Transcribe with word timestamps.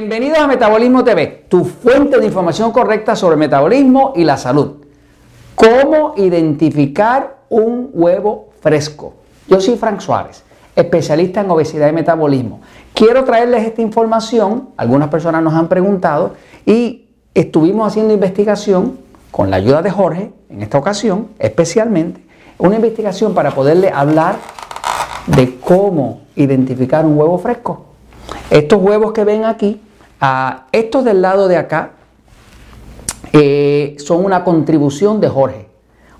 Bienvenidos 0.00 0.38
a 0.38 0.46
Metabolismo 0.46 1.04
TV, 1.04 1.44
tu 1.50 1.62
fuente 1.62 2.18
de 2.18 2.24
información 2.24 2.72
correcta 2.72 3.14
sobre 3.14 3.36
metabolismo 3.36 4.14
y 4.16 4.24
la 4.24 4.38
salud. 4.38 4.76
¿Cómo 5.54 6.14
identificar 6.16 7.40
un 7.50 7.90
huevo 7.92 8.48
fresco? 8.62 9.12
Yo 9.46 9.60
soy 9.60 9.76
Frank 9.76 10.00
Suárez, 10.00 10.42
especialista 10.74 11.42
en 11.42 11.50
obesidad 11.50 11.90
y 11.90 11.92
metabolismo. 11.92 12.62
Quiero 12.94 13.24
traerles 13.24 13.62
esta 13.66 13.82
información, 13.82 14.70
algunas 14.78 15.10
personas 15.10 15.42
nos 15.42 15.52
han 15.52 15.68
preguntado 15.68 16.32
y 16.64 17.10
estuvimos 17.34 17.86
haciendo 17.86 18.14
investigación 18.14 18.96
con 19.30 19.50
la 19.50 19.56
ayuda 19.56 19.82
de 19.82 19.90
Jorge, 19.90 20.32
en 20.48 20.62
esta 20.62 20.78
ocasión 20.78 21.28
especialmente, 21.38 22.24
una 22.56 22.76
investigación 22.76 23.34
para 23.34 23.50
poderle 23.50 23.90
hablar 23.90 24.36
de 25.26 25.58
cómo 25.60 26.22
identificar 26.36 27.04
un 27.04 27.18
huevo 27.18 27.36
fresco. 27.36 27.84
Estos 28.48 28.80
huevos 28.80 29.12
que 29.12 29.24
ven 29.24 29.44
aquí, 29.44 29.78
ah, 30.20 30.66
estos 30.72 31.04
del 31.04 31.22
lado 31.22 31.48
de 31.48 31.56
acá, 31.56 31.92
eh, 33.32 33.96
son 33.98 34.24
una 34.24 34.44
contribución 34.44 35.20
de 35.20 35.28
Jorge. 35.28 35.68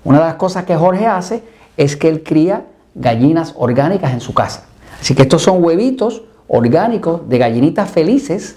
Una 0.03 0.19
de 0.19 0.25
las 0.25 0.35
cosas 0.35 0.65
que 0.65 0.75
Jorge 0.75 1.05
hace 1.05 1.43
es 1.77 1.95
que 1.95 2.09
él 2.09 2.23
cría 2.23 2.65
gallinas 2.95 3.53
orgánicas 3.57 4.13
en 4.13 4.21
su 4.21 4.33
casa. 4.33 4.65
Así 4.99 5.15
que 5.15 5.23
estos 5.23 5.41
son 5.41 5.63
huevitos 5.63 6.23
orgánicos 6.47 7.27
de 7.27 7.37
gallinitas 7.37 7.89
felices 7.89 8.55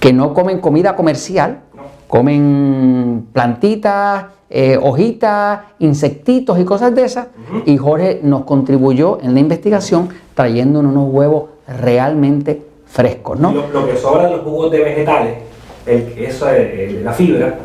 que 0.00 0.12
no 0.12 0.34
comen 0.34 0.60
comida 0.60 0.96
comercial, 0.96 1.60
comen 2.08 3.26
plantitas, 3.32 4.26
eh, 4.50 4.78
hojitas, 4.80 5.60
insectitos 5.78 6.58
y 6.58 6.64
cosas 6.64 6.94
de 6.94 7.04
esas. 7.04 7.28
Y 7.64 7.76
Jorge 7.76 8.20
nos 8.22 8.44
contribuyó 8.44 9.18
en 9.22 9.34
la 9.34 9.40
investigación 9.40 10.08
trayéndonos 10.34 10.92
unos 10.92 11.12
huevos 11.12 11.44
realmente 11.66 12.62
frescos, 12.94 13.40
¿no? 13.40 13.50
Lo, 13.50 13.86
que 13.88 13.96
sobra 13.96 14.26
de 14.26 14.36
los 14.36 14.42
jugos 14.44 14.70
de 14.70 14.78
vegetales, 14.78 15.38
eso 15.84 16.48
es 16.48 17.02
la 17.02 17.12
fibra, 17.12 17.56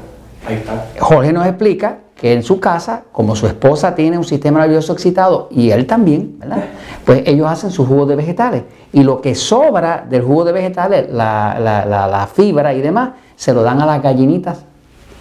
ahí 0.47 0.55
está. 0.55 0.87
Jorge 0.97 1.31
nos 1.31 1.45
explica 1.45 1.99
que 2.19 2.33
en 2.33 2.41
su 2.41 2.59
casa, 2.59 3.03
como 3.11 3.35
su 3.35 3.45
esposa 3.45 3.93
tiene 3.93 4.17
un 4.17 4.23
sistema 4.23 4.59
nervioso 4.61 4.91
excitado 4.91 5.47
y 5.51 5.69
él 5.69 5.85
también, 5.85 6.39
¿verdad? 6.39 6.63
Pues 7.05 7.21
ellos 7.27 7.47
hacen 7.47 7.69
sus 7.69 7.87
jugos 7.87 8.09
de 8.09 8.15
vegetales. 8.15 8.63
Y 8.91 9.03
lo 9.03 9.21
que 9.21 9.35
sobra 9.35 10.03
del 10.09 10.23
jugo 10.23 10.45
de 10.45 10.51
vegetales, 10.51 11.07
la, 11.11 12.27
fibra 12.33 12.73
y 12.73 12.81
demás, 12.81 13.11
se 13.35 13.53
lo 13.53 13.61
dan 13.61 13.81
a 13.81 13.85
las 13.85 14.01
gallinitas 14.01 14.65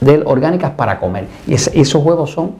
del, 0.00 0.22
orgánicas 0.26 0.70
para 0.70 0.98
comer. 0.98 1.26
Y 1.46 1.52
esos 1.52 2.02
huevos 2.02 2.30
son 2.30 2.54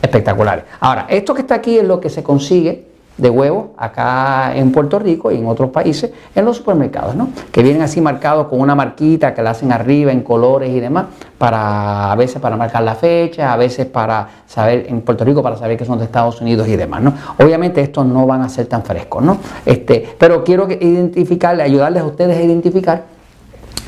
espectaculares. 0.00 0.64
Ahora, 0.80 1.04
esto 1.10 1.34
que 1.34 1.42
está 1.42 1.56
aquí 1.56 1.76
es 1.76 1.84
lo 1.84 2.00
que 2.00 2.08
se 2.08 2.22
consigue 2.22 2.95
de 3.16 3.30
huevos 3.30 3.68
acá 3.78 4.54
en 4.54 4.72
Puerto 4.72 4.98
Rico 4.98 5.32
y 5.32 5.38
en 5.38 5.46
otros 5.46 5.70
países 5.70 6.10
en 6.34 6.44
los 6.44 6.58
supermercados, 6.58 7.14
¿no? 7.14 7.30
Que 7.50 7.62
vienen 7.62 7.82
así 7.82 8.00
marcados 8.00 8.48
con 8.48 8.60
una 8.60 8.74
marquita 8.74 9.32
que 9.32 9.42
la 9.42 9.50
hacen 9.50 9.72
arriba 9.72 10.12
en 10.12 10.22
colores 10.22 10.70
y 10.70 10.80
demás, 10.80 11.06
para 11.38 12.12
a 12.12 12.16
veces 12.16 12.40
para 12.40 12.56
marcar 12.56 12.82
la 12.82 12.94
fecha, 12.94 13.52
a 13.52 13.56
veces 13.56 13.86
para 13.86 14.28
saber 14.46 14.86
en 14.88 15.00
Puerto 15.00 15.24
Rico 15.24 15.42
para 15.42 15.56
saber 15.56 15.78
que 15.78 15.84
son 15.84 15.98
de 15.98 16.04
Estados 16.04 16.40
Unidos 16.40 16.68
y 16.68 16.76
demás, 16.76 17.02
¿no? 17.02 17.14
Obviamente 17.38 17.80
estos 17.80 18.04
no 18.06 18.26
van 18.26 18.42
a 18.42 18.48
ser 18.48 18.66
tan 18.66 18.82
frescos, 18.82 19.22
¿no? 19.22 19.38
Este, 19.64 20.16
pero 20.18 20.44
quiero 20.44 20.68
identificarle, 20.70 21.62
ayudarles 21.62 22.02
a 22.02 22.06
ustedes 22.06 22.36
a 22.36 22.42
identificar 22.42 23.04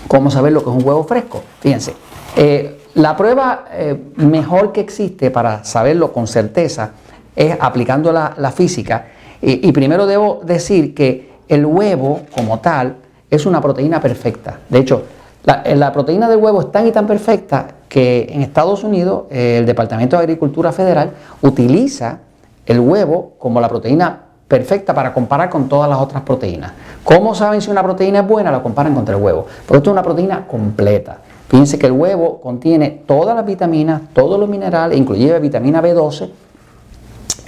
cómo 0.07 0.31
saber 0.31 0.53
lo 0.53 0.65
que 0.65 0.71
es 0.71 0.77
un 0.77 0.87
huevo 0.87 1.05
fresco. 1.05 1.43
Fíjense, 1.61 1.95
eh, 2.35 2.81
la 2.95 3.15
prueba 3.17 3.67
eh, 3.73 3.97
mejor 4.17 4.73
que 4.73 4.81
existe 4.81 5.31
para 5.31 5.65
saberlo 5.65 6.13
con 6.13 6.27
certeza 6.27 6.93
es 7.37 7.57
aplicando 7.61 8.11
la, 8.11 8.35
la 8.39 8.51
física 8.51 9.07
y, 9.41 9.71
primero 9.73 10.07
debo 10.07 10.41
decir 10.45 10.95
que 10.95 11.31
el 11.49 11.65
huevo 11.65 12.23
como 12.35 12.59
tal 12.59 12.97
es 13.31 13.47
una 13.47 13.61
proteína 13.61 14.01
perfecta. 14.01 14.59
De 14.69 14.79
hecho, 14.79 15.03
la, 15.45 15.93
proteína 15.93 16.29
del 16.29 16.39
huevo 16.39 16.61
es 16.61 16.73
tan 16.73 16.87
y 16.87 16.93
tan 16.93 17.07
perfecta 17.07 17.69
que 17.89 18.27
en 18.31 18.43
Estados 18.43 18.85
Unidos 18.85 19.25
el 19.31 19.65
Departamento 19.65 20.17
de 20.17 20.23
Agricultura 20.23 20.73
Federal 20.73 21.13
utiliza 21.43 22.19
el 22.67 22.81
huevo 22.81 23.33
como 23.39 23.61
la 23.61 23.69
proteína 23.69 24.25
perfecta 24.47 24.95
para 24.95 25.15
comparar 25.15 25.51
con 25.51 25.69
todas 25.69 25.89
las 25.89 25.99
otras 25.99 26.23
proteínas. 26.23 26.73
¿Cómo 27.05 27.35
saben 27.35 27.61
si 27.61 27.71
una 27.71 27.83
proteína 27.83 28.21
es 28.21 28.27
buena? 28.27 28.51
La 28.51 28.63
comparan 28.63 28.95
contra 28.95 29.17
el 29.17 29.23
huevo. 29.23 29.47
Porque 29.67 29.79
esto 29.79 29.91
es 29.91 29.93
una 29.93 30.03
proteína 30.03 30.47
completa. 30.47 31.19
Fíjense 31.49 31.79
que 31.79 31.87
el 31.87 31.93
huevo 31.93 32.41
contiene 32.41 33.03
todas 33.07 33.35
las 33.35 33.47
vitaminas, 33.47 34.03
todos 34.13 34.39
los 34.39 34.49
minerales, 34.49 34.99
inclusive 34.99 35.39
vitamina 35.39 35.81
B12, 35.81 36.29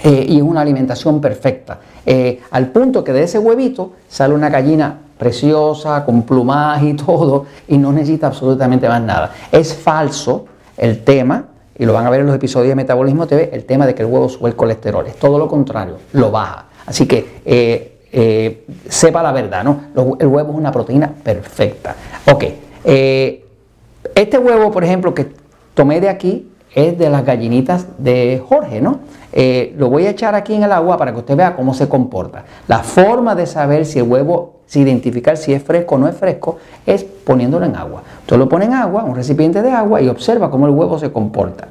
eh, 0.03 0.25
y 0.29 0.41
una 0.41 0.61
alimentación 0.61 1.21
perfecta. 1.21 1.79
Eh, 2.05 2.41
al 2.49 2.69
punto 2.69 3.03
que 3.03 3.13
de 3.13 3.23
ese 3.23 3.37
huevito 3.37 3.93
sale 4.07 4.33
una 4.33 4.49
gallina 4.49 4.97
preciosa, 5.17 6.03
con 6.03 6.23
plumaje 6.23 6.87
y 6.87 6.93
todo, 6.95 7.45
y 7.67 7.77
no 7.77 7.91
necesita 7.91 8.27
absolutamente 8.27 8.87
más 8.87 9.01
nada. 9.01 9.31
Es 9.51 9.75
falso 9.75 10.45
el 10.75 11.03
tema, 11.03 11.45
y 11.77 11.85
lo 11.85 11.93
van 11.93 12.07
a 12.07 12.09
ver 12.09 12.21
en 12.21 12.27
los 12.27 12.35
episodios 12.35 12.69
de 12.69 12.75
Metabolismo 12.75 13.27
TV, 13.27 13.51
el 13.53 13.65
tema 13.65 13.85
de 13.85 13.93
que 13.93 14.01
el 14.01 14.07
huevo 14.07 14.27
sube 14.27 14.49
el 14.49 14.55
colesterol. 14.55 15.05
Es 15.05 15.17
todo 15.17 15.37
lo 15.37 15.47
contrario, 15.47 15.97
lo 16.13 16.31
baja. 16.31 16.65
Así 16.87 17.05
que 17.05 17.41
eh, 17.45 18.65
sepa 18.89 19.21
la 19.21 19.31
verdad, 19.31 19.63
¿no? 19.63 20.15
El 20.19 20.27
huevo 20.27 20.51
es 20.51 20.57
una 20.57 20.71
proteína 20.71 21.09
perfecta. 21.09 21.95
Ok, 22.25 22.45
este 22.83 24.37
huevo, 24.37 24.71
por 24.71 24.83
ejemplo, 24.83 25.13
que 25.13 25.27
tomé 25.75 26.01
de 26.01 26.09
aquí, 26.09 26.50
es 26.73 26.97
de 26.97 27.09
las 27.09 27.25
gallinitas 27.25 27.85
de 27.97 28.41
Jorge, 28.47 28.81
¿no? 28.81 28.99
Eh, 29.33 29.73
lo 29.77 29.89
voy 29.89 30.05
a 30.05 30.11
echar 30.11 30.35
aquí 30.35 30.53
en 30.53 30.63
el 30.63 30.71
agua 30.71 30.97
para 30.97 31.11
que 31.11 31.19
usted 31.19 31.35
vea 31.35 31.55
cómo 31.55 31.73
se 31.73 31.89
comporta. 31.89 32.45
La 32.67 32.79
forma 32.79 33.35
de 33.35 33.45
saber 33.45 33.85
si 33.85 33.99
el 33.99 34.07
huevo, 34.07 34.61
si 34.67 34.79
identificar 34.79 35.35
si 35.37 35.53
es 35.53 35.63
fresco 35.63 35.95
o 35.95 35.97
no 35.97 36.07
es 36.07 36.15
fresco, 36.15 36.57
es 36.85 37.03
poniéndolo 37.03 37.65
en 37.65 37.75
agua. 37.75 38.03
Usted 38.21 38.37
lo 38.37 38.47
pone 38.47 38.65
en 38.65 38.73
agua, 38.73 39.03
un 39.03 39.15
recipiente 39.15 39.61
de 39.61 39.71
agua, 39.71 40.01
y 40.01 40.07
observa 40.07 40.49
cómo 40.49 40.65
el 40.65 40.73
huevo 40.73 40.97
se 40.97 41.11
comporta. 41.11 41.67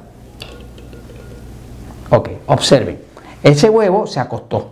Ok, 2.11 2.29
observen. 2.47 2.99
Ese 3.41 3.69
huevo 3.69 4.05
se 4.05 4.19
acostó. 4.19 4.69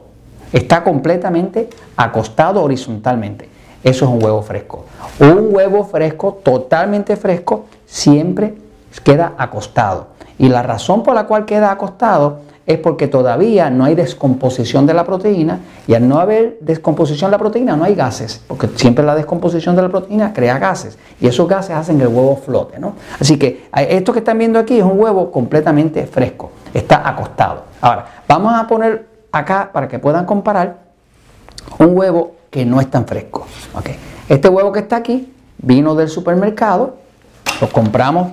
Está 0.53 0.83
completamente 0.83 1.69
acostado 1.95 2.63
horizontalmente. 2.63 3.49
Eso 3.83 4.05
es 4.05 4.11
un 4.11 4.23
huevo 4.23 4.41
fresco. 4.41 4.85
Un 5.19 5.55
huevo 5.55 5.85
fresco, 5.85 6.39
totalmente 6.43 7.15
fresco, 7.15 7.65
siempre 7.85 8.68
queda 9.03 9.33
acostado. 9.37 10.07
Y 10.37 10.49
la 10.49 10.63
razón 10.63 11.03
por 11.03 11.15
la 11.15 11.25
cual 11.27 11.45
queda 11.45 11.71
acostado 11.71 12.39
es 12.69 12.77
porque 12.77 13.07
todavía 13.07 13.71
no 13.71 13.85
hay 13.85 13.95
descomposición 13.95 14.85
de 14.85 14.93
la 14.93 15.03
proteína 15.03 15.59
y 15.87 15.95
al 15.95 16.07
no 16.07 16.19
haber 16.19 16.59
descomposición 16.61 17.31
de 17.31 17.33
la 17.33 17.39
proteína 17.39 17.75
no 17.75 17.83
hay 17.83 17.95
gases, 17.95 18.43
porque 18.47 18.67
siempre 18.75 19.03
la 19.03 19.15
descomposición 19.15 19.75
de 19.75 19.81
la 19.81 19.89
proteína 19.89 20.33
crea 20.33 20.59
gases 20.59 20.97
y 21.19 21.25
esos 21.25 21.47
gases 21.47 21.75
hacen 21.75 21.97
que 21.97 22.03
el 22.03 22.09
huevo 22.09 22.37
flote. 22.37 22.77
¿no? 22.77 22.93
Así 23.19 23.39
que 23.39 23.67
eh, 23.75 23.87
esto 23.89 24.13
que 24.13 24.19
están 24.19 24.37
viendo 24.37 24.59
aquí 24.59 24.77
es 24.77 24.83
un 24.83 24.99
huevo 24.99 25.31
completamente 25.31 26.05
fresco, 26.05 26.51
está 26.71 27.09
acostado. 27.09 27.63
Ahora, 27.81 28.05
vamos 28.27 28.53
a 28.53 28.67
poner 28.67 29.07
acá 29.31 29.71
para 29.73 29.87
que 29.87 29.97
puedan 29.97 30.25
comparar 30.25 30.77
un 31.79 31.97
huevo 31.97 32.35
que 32.51 32.65
no 32.65 32.79
es 32.79 32.89
tan 32.91 33.07
fresco. 33.07 33.47
Este 34.27 34.47
huevo 34.47 34.71
que 34.71 34.81
está 34.81 34.97
aquí 34.97 35.33
vino 35.57 35.95
del 35.95 36.07
supermercado, 36.07 36.97
lo 37.59 37.69
compramos 37.69 38.27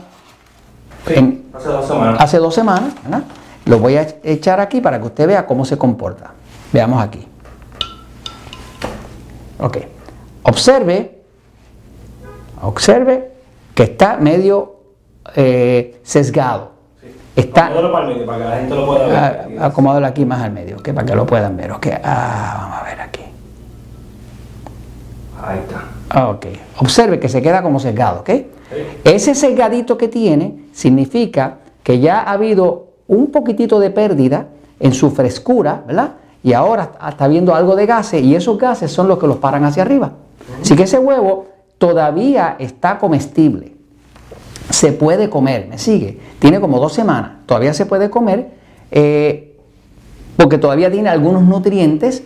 hace 1.07 1.69
dos 1.69 1.87
semanas. 1.87 2.21
Hace 2.21 2.39
dos 2.39 2.55
semanas 2.55 2.95
¿verdad? 3.03 3.23
Lo 3.67 3.79
voy 3.81 3.97
a 3.97 4.07
echar 4.23 4.61
aquí 4.61 4.81
para 4.81 5.01
que 5.01 5.07
usted 5.07 5.27
vea 5.27 5.45
cómo 5.45 5.65
se 5.65 5.77
comporta. 5.77 6.33
Veamos 6.73 7.03
aquí. 7.03 7.27
Ok. 9.59 9.79
Observe, 10.45 11.19
observe 12.63 13.33
que 13.75 13.83
está 13.83 14.19
medio 14.19 14.77
eh, 15.35 16.01
sesgado. 16.05 16.77
Está, 17.35 17.71
para 17.93 18.07
medio, 18.07 18.25
para 18.25 18.39
que 18.39 18.45
la 18.45 18.57
gente 18.57 18.75
lo 18.75 18.87
pueda 18.87 19.07
ver. 19.07 19.63
acomódalo 19.63 20.07
aquí 20.07 20.25
más 20.25 20.43
al 20.43 20.53
medio, 20.53 20.79
para 20.83 21.05
que 21.05 21.15
lo 21.15 21.27
puedan 21.27 21.57
ver. 21.57 21.73
Okay. 21.73 21.93
Ah, 22.03 22.55
vamos 22.61 22.79
a 22.79 22.85
ver 22.85 23.01
aquí. 23.01 23.23
Ahí 25.43 25.59
está. 25.59 26.29
Ok. 26.31 26.47
Observe 26.79 27.19
que 27.19 27.29
se 27.29 27.43
queda 27.43 27.63
como 27.63 27.81
sesgado, 27.81 28.21
¿ok? 28.21 28.31
Ese 29.05 29.35
sesgadito 29.35 29.99
que 29.99 30.09
tiene 30.09 30.66
significa 30.77 31.57
que 31.83 32.01
ya 32.01 32.21
ha 32.21 32.33
habido 32.33 32.89
un 33.09 33.29
poquitito 33.29 33.81
de 33.81 33.89
pérdida 33.89 34.49
en 34.79 34.93
su 34.93 35.11
frescura, 35.11 35.83
¿verdad? 35.87 36.17
Y 36.43 36.53
ahora 36.53 36.93
está 37.09 37.27
viendo 37.29 37.55
algo 37.55 37.77
de 37.77 37.87
gases 37.87 38.23
y 38.23 38.35
esos 38.35 38.59
gases 38.59 38.93
son 38.93 39.09
los 39.09 39.19
que 39.19 39.27
los 39.27 39.39
paran 39.39 39.65
hacia 39.65 39.85
arriba. 39.85 40.13
Así 40.61 40.77
que 40.77 40.83
ese 40.83 40.99
huevo 40.99 41.47
todavía 41.79 42.57
está 42.59 42.99
comestible. 42.99 43.73
Se 44.69 44.93
puede 44.93 45.31
comer, 45.31 45.67
¿me 45.67 45.79
sigue? 45.79 46.21
Tiene 46.39 46.61
como 46.61 46.79
dos 46.79 46.93
semanas, 46.93 47.47
todavía 47.47 47.73
se 47.73 47.87
puede 47.87 48.11
comer 48.11 48.51
eh, 48.91 49.57
porque 50.37 50.59
todavía 50.59 50.91
tiene 50.91 51.09
algunos 51.09 51.43
nutrientes, 51.43 52.23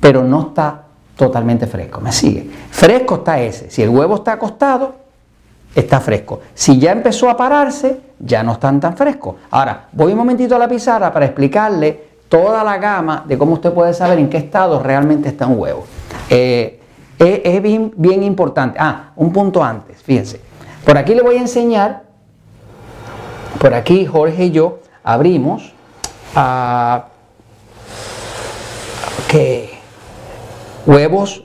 pero 0.00 0.22
no 0.22 0.48
está 0.48 0.84
totalmente 1.16 1.66
fresco, 1.66 2.02
¿me 2.02 2.12
sigue? 2.12 2.50
Fresco 2.70 3.14
está 3.16 3.40
ese. 3.40 3.70
Si 3.70 3.80
el 3.80 3.88
huevo 3.88 4.16
está 4.16 4.32
acostado, 4.32 4.99
está 5.74 6.00
fresco. 6.00 6.40
Si 6.54 6.78
ya 6.78 6.92
empezó 6.92 7.28
a 7.28 7.36
pararse, 7.36 8.00
ya 8.18 8.42
no 8.42 8.52
están 8.52 8.80
tan 8.80 8.96
frescos. 8.96 9.36
Ahora, 9.50 9.88
voy 9.92 10.12
un 10.12 10.18
momentito 10.18 10.56
a 10.56 10.58
la 10.58 10.68
pizarra 10.68 11.12
para 11.12 11.26
explicarle 11.26 12.10
toda 12.28 12.62
la 12.64 12.78
gama 12.78 13.24
de 13.26 13.36
cómo 13.36 13.54
usted 13.54 13.72
puede 13.72 13.92
saber 13.94 14.18
en 14.18 14.28
qué 14.28 14.38
estado 14.38 14.82
realmente 14.82 15.28
está 15.28 15.46
un 15.46 15.58
huevo. 15.58 15.84
Eh, 16.28 16.80
Es, 17.20 17.60
bien, 17.62 18.22
importante. 18.22 18.78
Ah, 18.80 19.12
un 19.16 19.30
punto 19.30 19.62
antes, 19.62 20.02
fíjense. 20.02 20.40
Por 20.86 20.96
aquí 20.96 21.14
le 21.14 21.20
voy 21.20 21.36
a 21.36 21.40
enseñar, 21.40 22.04
por 23.58 23.74
aquí 23.74 24.06
Jorge 24.06 24.46
y 24.46 24.50
yo 24.52 24.78
abrimos 25.04 25.74
a 26.34 27.08
que 29.28 29.78
huevos 30.86 31.44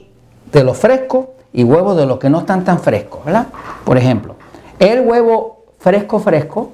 de 0.50 0.64
los 0.64 0.78
frescos 0.78 1.26
y 1.52 1.64
huevos 1.64 1.96
de 1.96 2.06
los 2.06 2.18
que 2.18 2.30
no 2.30 2.40
están 2.40 2.64
tan 2.64 2.78
frescos, 2.78 3.24
¿verdad? 3.24 3.46
Por 3.84 3.96
ejemplo, 3.96 4.34
el 4.78 5.00
huevo 5.00 5.64
fresco 5.78 6.18
fresco, 6.18 6.70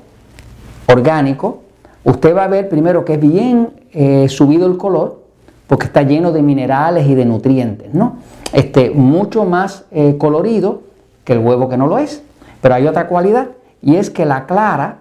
orgánico, 0.87 1.61
usted 2.05 2.35
va 2.35 2.45
a 2.45 2.49
ver 2.49 2.69
primero 2.69 3.05
que 3.05 3.15
es 3.15 3.21
bien 3.21 3.71
eh, 3.93 4.29
subido 4.29 4.67
el 4.67 4.77
color, 4.77 5.21
porque 5.67 5.87
está 5.87 6.03
lleno 6.03 6.33
de 6.33 6.43
minerales 6.43 7.07
y 7.07 7.15
de 7.15 7.25
nutrientes, 7.25 7.95
¿no? 7.95 8.17
Este, 8.53 8.91
mucho 8.91 9.45
más 9.45 9.85
eh, 9.91 10.17
colorido 10.19 10.83
que 11.25 11.33
el 11.33 11.39
huevo 11.39 11.69
que 11.69 11.77
no 11.77 11.87
lo 11.87 11.99
es. 11.99 12.23
Pero 12.61 12.75
hay 12.75 12.87
otra 12.87 13.09
cualidad, 13.09 13.49
y 13.81 13.97
es 13.97 14.11
que 14.11 14.25
la 14.25 14.47
clara 14.47 14.99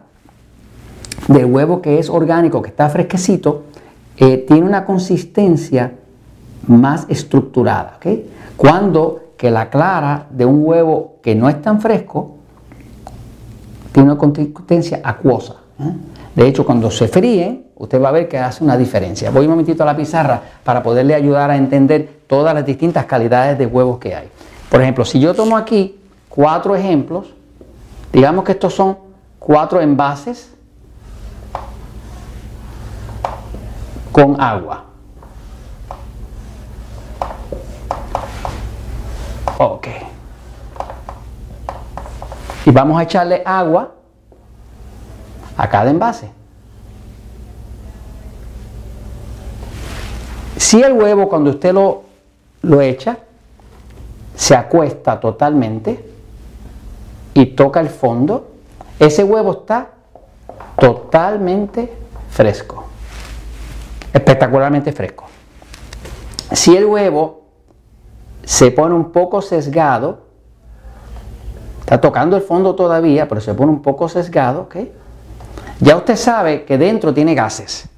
del 1.27 1.45
huevo 1.45 1.81
que 1.81 1.99
es 1.99 2.09
orgánico, 2.09 2.61
que 2.61 2.69
está 2.69 2.89
fresquecito, 2.89 3.63
eh, 4.17 4.37
tiene 4.47 4.65
una 4.65 4.85
consistencia 4.85 5.93
más 6.67 7.05
estructurada. 7.09 7.99
Cuando 8.57 9.20
que 9.41 9.49
la 9.49 9.71
clara 9.71 10.27
de 10.29 10.45
un 10.45 10.63
huevo 10.63 11.15
que 11.23 11.33
no 11.33 11.49
es 11.49 11.59
tan 11.63 11.81
fresco 11.81 12.35
tiene 13.91 14.11
una 14.11 14.19
consistencia 14.19 15.01
acuosa. 15.03 15.55
¿eh? 15.79 15.93
De 16.35 16.47
hecho, 16.47 16.63
cuando 16.63 16.91
se 16.91 17.07
fríe, 17.07 17.71
usted 17.75 17.99
va 17.99 18.09
a 18.09 18.11
ver 18.11 18.27
que 18.27 18.37
hace 18.37 18.63
una 18.63 18.77
diferencia. 18.77 19.31
Voy 19.31 19.45
un 19.45 19.49
momentito 19.53 19.81
a 19.81 19.87
la 19.87 19.97
pizarra 19.97 20.39
para 20.63 20.83
poderle 20.83 21.15
ayudar 21.15 21.49
a 21.49 21.57
entender 21.57 22.21
todas 22.27 22.53
las 22.53 22.63
distintas 22.63 23.05
calidades 23.05 23.57
de 23.57 23.65
huevos 23.65 23.97
que 23.97 24.13
hay. 24.13 24.29
Por 24.69 24.79
ejemplo, 24.79 25.05
si 25.05 25.19
yo 25.19 25.33
tomo 25.33 25.57
aquí 25.57 25.99
cuatro 26.29 26.75
ejemplos, 26.75 27.33
digamos 28.13 28.45
que 28.45 28.51
estos 28.51 28.75
son 28.75 28.95
cuatro 29.39 29.81
envases 29.81 30.53
con 34.11 34.39
agua. 34.39 34.90
Ok. 39.63 39.87
Y 42.65 42.71
vamos 42.71 42.99
a 42.99 43.03
echarle 43.03 43.43
agua 43.45 43.91
a 45.55 45.69
cada 45.69 45.91
envase. 45.91 46.31
Si 50.57 50.81
el 50.81 50.93
huevo 50.93 51.29
cuando 51.29 51.51
usted 51.51 51.73
lo, 51.73 52.01
lo 52.63 52.81
echa, 52.81 53.19
se 54.35 54.55
acuesta 54.55 55.19
totalmente 55.19 56.09
y 57.35 57.45
toca 57.45 57.81
el 57.81 57.89
fondo, 57.89 58.53
ese 58.97 59.23
huevo 59.23 59.51
está 59.51 59.91
totalmente 60.79 61.93
fresco, 62.31 62.85
espectacularmente 64.11 64.91
fresco. 64.91 65.25
Si 66.51 66.75
el 66.75 66.85
huevo 66.85 67.40
se 68.43 68.71
pone 68.71 68.95
un 68.95 69.11
poco 69.11 69.41
sesgado, 69.41 70.21
está 71.79 71.99
tocando 72.01 72.35
el 72.37 72.41
fondo 72.41 72.75
todavía, 72.75 73.27
pero 73.27 73.41
se 73.41 73.53
pone 73.53 73.71
un 73.71 73.81
poco 73.81 74.09
sesgado. 74.09 74.69
Ya 75.79 75.95
usted 75.95 76.15
sabe 76.15 76.63
que 76.63 76.77
dentro 76.77 77.13
tiene 77.13 77.35
gases. 77.35 77.89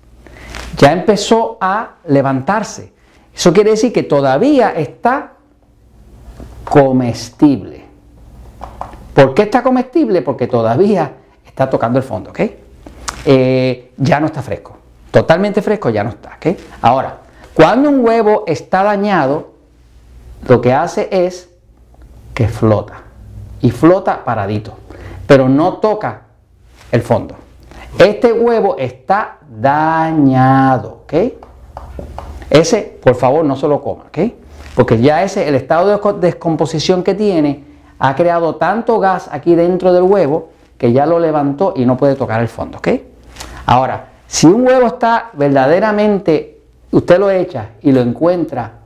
Ya 0.77 0.91
empezó 0.91 1.57
a 1.61 1.95
levantarse. 2.05 2.93
Eso 3.35 3.53
quiere 3.53 3.71
decir 3.71 3.91
que 3.91 4.03
todavía 4.03 4.71
está 4.71 5.33
comestible. 6.63 7.83
¿Por 9.13 9.33
qué 9.33 9.43
está 9.43 9.61
comestible? 9.61 10.21
Porque 10.21 10.47
todavía 10.47 11.13
está 11.45 11.69
tocando 11.69 11.99
el 11.99 12.03
fondo. 12.03 12.31
Eh, 13.25 13.91
ya 13.97 14.19
no 14.19 14.25
está 14.27 14.41
fresco. 14.41 14.77
Totalmente 15.11 15.61
fresco 15.61 15.89
ya 15.89 16.03
no 16.03 16.09
está. 16.09 16.37
Ahora, 16.81 17.17
cuando 17.53 17.89
un 17.89 18.03
huevo 18.03 18.43
está 18.47 18.83
dañado, 18.83 19.52
lo 20.47 20.61
que 20.61 20.73
hace 20.73 21.07
es 21.11 21.49
que 22.33 22.47
flota. 22.47 23.03
Y 23.61 23.71
flota 23.71 24.23
paradito. 24.23 24.73
Pero 25.27 25.47
no 25.47 25.75
toca 25.77 26.23
el 26.91 27.01
fondo. 27.01 27.35
Este 27.97 28.33
huevo 28.33 28.75
está 28.77 29.37
dañado, 29.49 31.03
¿ok? 31.03 31.13
Ese, 32.49 32.99
por 33.01 33.15
favor, 33.15 33.45
no 33.45 33.55
se 33.55 33.67
lo 33.67 33.81
coma, 33.81 34.05
¿ok? 34.07 34.33
Porque 34.75 34.99
ya 34.99 35.23
ese, 35.23 35.47
el 35.47 35.55
estado 35.55 35.87
de 35.87 36.27
descomposición 36.27 37.03
que 37.03 37.13
tiene, 37.13 37.63
ha 37.99 38.15
creado 38.15 38.55
tanto 38.55 38.99
gas 38.99 39.29
aquí 39.31 39.55
dentro 39.55 39.93
del 39.93 40.03
huevo 40.03 40.49
que 40.77 40.91
ya 40.91 41.05
lo 41.05 41.19
levantó 41.19 41.73
y 41.75 41.85
no 41.85 41.95
puede 41.95 42.15
tocar 42.15 42.41
el 42.41 42.47
fondo, 42.47 42.79
¿ok? 42.79 42.89
Ahora, 43.65 44.09
si 44.27 44.47
un 44.47 44.67
huevo 44.67 44.87
está 44.87 45.29
verdaderamente, 45.33 46.59
usted 46.91 47.19
lo 47.19 47.29
echa 47.29 47.69
y 47.81 47.91
lo 47.91 48.01
encuentra 48.01 48.82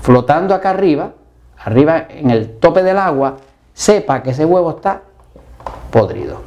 flotando 0.00 0.54
acá 0.54 0.70
arriba, 0.70 1.12
arriba 1.58 2.06
en 2.08 2.30
el 2.30 2.58
tope 2.58 2.82
del 2.82 2.98
agua, 2.98 3.36
sepa 3.74 4.22
que 4.22 4.30
ese 4.30 4.44
huevo 4.44 4.70
está 4.70 5.02
podrido. 5.90 6.42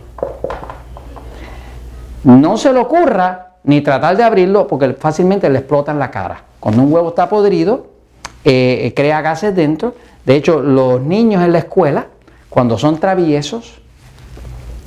No 2.24 2.58
se 2.58 2.72
le 2.72 2.80
ocurra 2.80 3.54
ni 3.64 3.82
tratar 3.82 4.18
de 4.18 4.24
abrirlo 4.24 4.68
porque 4.68 4.94
fácilmente 4.94 5.50
le 5.50 5.60
explota 5.60 5.92
en 5.92 6.00
la 6.00 6.12
cara. 6.12 6.44
Cuando 6.60 6.82
un 6.82 6.94
huevo 6.94 7.10
está 7.10 7.30
podrido, 7.30 7.88
eh, 8.46 8.94
crea 8.96 9.22
gases 9.22 9.56
dentro. 9.56 9.96
De 10.26 10.36
hecho, 10.36 10.62
los 10.62 11.02
niños 11.02 11.44
en 11.44 11.52
la 11.52 11.60
escuela, 11.60 12.08
cuando 12.50 12.78
son 12.78 13.00
traviesos, 13.00 13.82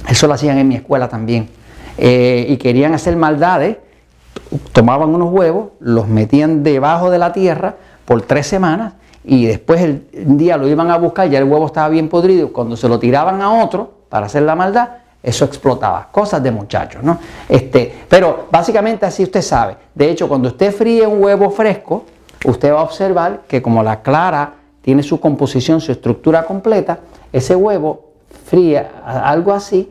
eso 0.09 0.27
lo 0.27 0.35
hacían 0.35 0.59
en 0.59 0.69
mi 0.69 0.77
escuela 0.77 1.09
también, 1.09 1.49
eh, 1.99 2.47
y 2.49 2.57
querían 2.59 2.95
hacer 2.95 3.17
maldades, 3.17 3.79
tomaban 4.73 5.15
unos 5.15 5.33
huevos, 5.33 5.71
los 5.81 6.07
metían 6.07 6.63
debajo 6.63 7.11
de 7.11 7.19
la 7.19 7.33
tierra, 7.33 7.77
por 8.07 8.23
tres 8.23 8.47
semanas 8.47 8.95
y 9.25 9.47
después 9.47 9.83
el 9.83 10.07
día 10.39 10.57
lo 10.57 10.69
iban 10.69 10.91
a 10.91 10.97
buscar, 10.97 11.29
ya 11.29 11.39
el 11.39 11.45
huevo 11.45 11.67
estaba 11.67 11.89
bien 11.89 12.09
podrido, 12.09 12.53
cuando 12.53 12.77
se 12.77 12.89
lo 12.89 12.99
tiraban 12.99 13.43
a 13.43 13.63
otro 13.63 13.91
para 14.09 14.27
hacer 14.27 14.43
la 14.43 14.55
maldad, 14.55 14.89
eso 15.23 15.45
explotaba. 15.45 16.09
Cosas 16.13 16.41
de 16.43 16.53
muchachos, 16.53 17.03
¿no? 17.03 17.19
Este, 17.49 17.93
pero 18.09 18.47
básicamente 18.51 19.05
así 19.05 19.25
usted 19.25 19.43
sabe. 19.43 19.77
De 19.93 20.09
hecho, 20.09 20.29
cuando 20.29 20.49
usted 20.49 20.73
fríe 20.73 21.05
un 21.05 21.23
huevo 21.23 21.51
fresco, 21.51 22.05
usted 22.45 22.73
va 22.73 22.81
a 22.81 22.85
observar 22.85 23.43
que 23.49 23.61
como 23.61 23.83
la 23.83 24.03
clara 24.03 24.55
tiene 24.83 25.03
su 25.03 25.19
composición, 25.19 25.81
su 25.81 25.91
estructura 25.91 26.45
completa, 26.45 27.01
ese 27.33 27.57
huevo 27.57 28.13
fría 28.45 29.03
algo 29.05 29.53
así, 29.53 29.91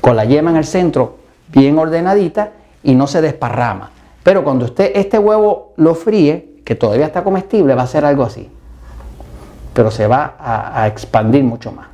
con 0.00 0.16
la 0.16 0.24
yema 0.24 0.50
en 0.50 0.56
el 0.56 0.64
centro 0.64 1.18
bien 1.48 1.78
ordenadita 1.78 2.52
y 2.82 2.94
no 2.94 3.06
se 3.06 3.20
desparrama. 3.20 3.90
Pero 4.24 4.42
cuando 4.42 4.64
usted 4.64 4.90
este 4.94 5.18
huevo 5.18 5.74
lo 5.76 5.94
fríe, 5.94 6.54
que 6.64 6.74
todavía 6.74 7.06
está 7.06 7.22
comestible, 7.22 7.74
va 7.74 7.82
a 7.82 7.86
ser 7.86 8.04
algo 8.04 8.24
así. 8.24 8.50
Pero 9.74 9.90
se 9.90 10.06
va 10.06 10.36
a, 10.40 10.86
expandir 10.88 11.44
mucho 11.44 11.70
más. 11.70 11.88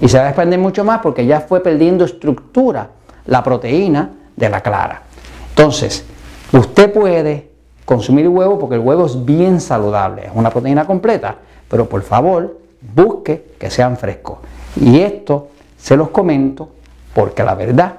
Y 0.00 0.08
se 0.08 0.18
va 0.18 0.24
a 0.24 0.28
expandir 0.28 0.58
mucho 0.58 0.82
más 0.84 1.00
porque 1.00 1.26
ya 1.26 1.40
fue 1.40 1.60
perdiendo 1.62 2.04
estructura 2.04 2.88
la 3.26 3.44
proteína 3.44 4.10
de 4.34 4.48
la 4.48 4.62
clara. 4.62 5.02
Entonces, 5.50 6.04
usted 6.52 6.92
puede 6.92 7.50
consumir 7.84 8.28
huevo 8.28 8.58
porque 8.58 8.76
el 8.76 8.80
huevo 8.80 9.04
es 9.04 9.24
bien 9.24 9.60
saludable, 9.60 10.26
es 10.26 10.32
una 10.34 10.50
proteína 10.50 10.86
completa, 10.86 11.36
pero 11.68 11.88
por 11.88 12.02
favor 12.02 12.58
busque 12.94 13.52
que 13.58 13.70
sean 13.70 13.96
frescos. 13.96 14.38
Y 14.80 15.00
esto 15.00 15.48
se 15.76 15.96
los 15.96 16.08
comento 16.10 16.68
porque 17.12 17.42
la 17.42 17.54
verdad 17.54 17.94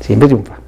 siempre 0.00 0.26
triunfa. 0.26 0.59